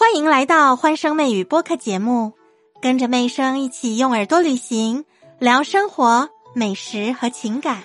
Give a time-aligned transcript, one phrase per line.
[0.00, 2.32] 欢迎来到欢声妹语播客节目，
[2.80, 5.04] 跟着妹声一起用耳朵旅行，
[5.40, 7.82] 聊生活、美食和情感。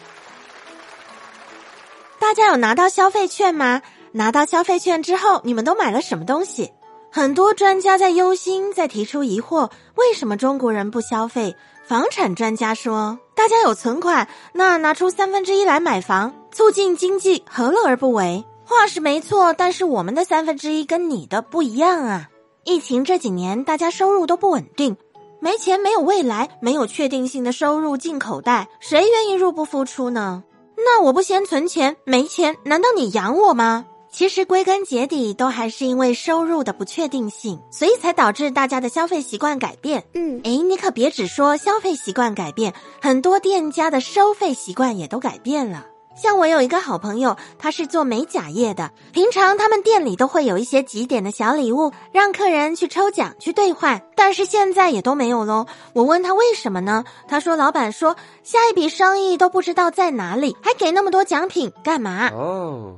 [2.19, 3.81] 大家有拿到消费券吗？
[4.11, 6.71] 拿到消费券之后，你们都买了什么东西？
[7.11, 11.55] 很多专家在忧心，在提出疑惑：为什么中国人不消费？
[11.83, 18.45] 房产专家说，大家有存款，那拿出三分之一来买房，促进经济，何乐而不为？
[18.65, 22.29] 话是没错，但是我们的三分之一跟你的不一样啊！
[22.63, 24.95] 疫情这几年，大家收入都不稳定，
[25.39, 30.43] 没钱，没有未来，没有确定性的收入进口袋，谁愿意入不敷出呢？
[30.77, 33.85] 那我不先存钱，没钱，难道你养我吗？
[34.11, 40.03] 其实归根结底，都还是因为收入的不确定性，所以才导致大家的消费习惯改变。
[40.13, 45.87] 嗯，诶，你可别只说消费习惯改变，很多店家的收费习惯也都改变了。
[46.15, 48.91] 像我有一个好朋友，他是做美甲业的。
[49.11, 54.01] 平常他们店里都会有一些几点的小礼物，让客人去抽奖去兑换。
[54.15, 55.65] 但是现在也都没有喽。
[55.93, 57.03] 我问他为什么呢？
[57.27, 62.29] 他说老板说下一笔生意都不知道在哪里，还给那么多奖品干嘛？
[62.29, 62.95] 哦，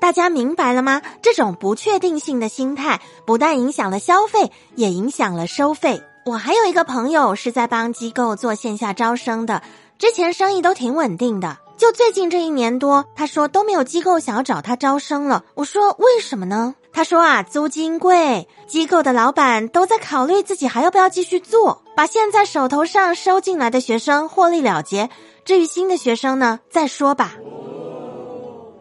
[0.00, 1.02] 大家明白了吗？
[1.20, 6.02] 这种不确定性的心态，不但影响了消费，也影响了收费。
[6.24, 9.62] 我还有一个朋友是在帮机构做线下招生的，
[9.98, 11.58] 之前生意都挺稳定的。
[11.78, 15.44] 就最近这一年多，他说都没有机构想要找他招生了。
[15.54, 16.74] 我说为什么呢？
[16.92, 25.08] 他说啊，租金贵，机构的老板都在考虑自己还要不要继续做，把现在手头上收进来的学生获利了结，
[25.44, 27.34] 至于新的学生呢，再说吧。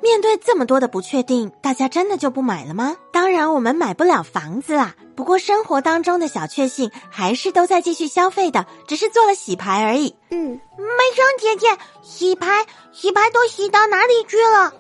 [0.08, 2.96] 面对这么多的不确定，大家真的就不买了吗？
[3.12, 4.96] 当然，我们买不了房子啦。
[5.18, 10.16] 不过生活当中的小确幸还是都在继续消费的，只是做了洗牌而已。
[10.30, 14.74] 嗯，梅生姐姐，洗牌洗牌都洗到哪里去了？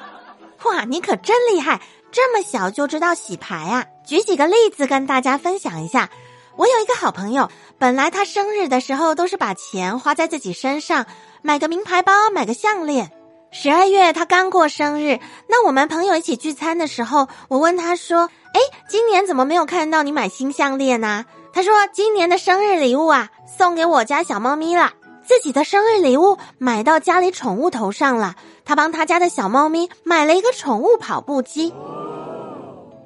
[0.64, 3.84] 哇，你可真厉害，这么小就知道洗牌啊！
[4.06, 6.08] 举几个例子跟大家分享一下。
[6.56, 11.04] 我有一个好朋友，本来他生日的时候都是把钱花在自己身上，
[11.42, 13.12] 买个名牌包，买个项链。
[13.52, 15.18] 十二月他刚过生日，
[15.48, 23.28] 那我们朋友一起聚餐的时候，我问他说：“哎，今年怎么没有看到你买新项链呢？”他说：“今年的生日礼物啊，
[23.58, 24.92] 送给我家小猫咪了。
[25.26, 31.74] 自己的生日礼物买到家里宠物头上了，他帮他家的小猫咪买了一个宠物跑步机。”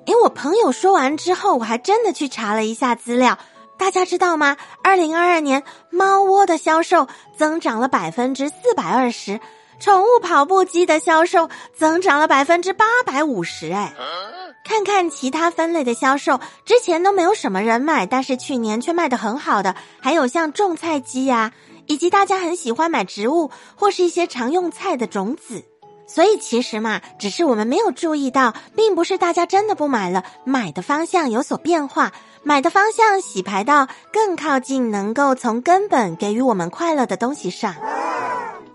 [0.06, 3.38] 哎，我朋友说完之后，我还真的去查了一下资料。
[3.78, 4.58] 大家知道吗？
[4.82, 9.40] 二零二二年猫窝的销售增长了百分之四百二十。
[9.80, 13.92] 宠物跑步机的销售增长了百分之八百五十，哎，
[14.64, 21.52] 看看其他分类的销售，之前都没有什么人买，但是去年却卖的很好的，还有像种菜机呀，
[21.86, 25.64] 以及大家很喜欢买植物或是一些常用菜的种子。
[26.06, 32.12] 所以其实嘛，只是我们没有注意到，并不是大家真的不买了，买的方向有所变化，
[32.42, 37.74] 买的方向洗牌到更靠近能够从根本给予我们快乐的东西上。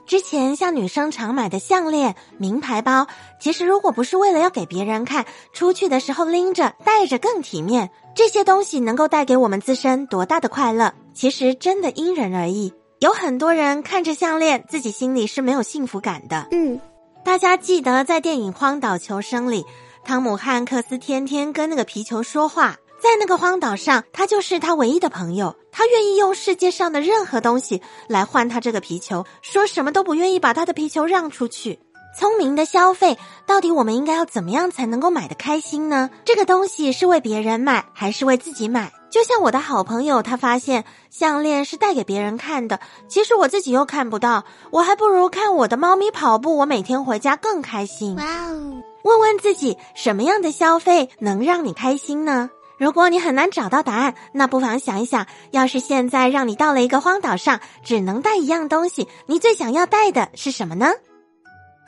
[0.09, 3.05] 之前像女生常买的项链、名牌包，
[3.39, 7.91] 其实如果不是为了要给别人看，出去的时候拎着、带着更体面。
[8.15, 12.73] 这些东西能够带给我们自身多大的快乐，其实真的因人而异。
[12.97, 16.47] 有很多人看着项链，自己心里是没有幸福感的。
[16.49, 16.81] 嗯，
[17.23, 19.63] 大家记得在电影《荒岛求生》里，
[20.03, 22.77] 汤姆汉克斯天天跟那个皮球说话。
[22.99, 25.55] 在那个荒岛上，他就是他唯一的朋友。
[25.71, 31.79] 他愿意用世界上的任何东西来换他这个皮球，说什么都不愿意把他的皮球让出去。
[32.17, 36.09] 聪明的消费，到底我们应该要怎么样才能够买的开心呢？
[36.25, 38.91] 这个东西是为别人买还是为自己买？
[39.09, 48.15] 就像我的好朋友，他发现项链是带给别人看的，其实我自己又看不到，我还不如看我的猫咪跑步，我每天回家更开心。
[48.17, 48.83] 哇哦！
[49.03, 52.49] 问问自己，什么样的消费能让你开心呢？
[52.79, 60.87] 如果你很难找到答案，那不妨想一想，要是现在让你到了一个荒岛上，只能带一样东西，你最想要带的是什么呢？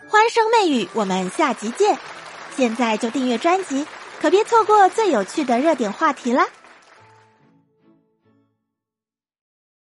[0.09, 1.97] 欢声媚语，我们下集见！
[2.57, 3.87] 现在就订阅专辑，
[4.21, 6.45] 可别错过最有趣的热点话题啦！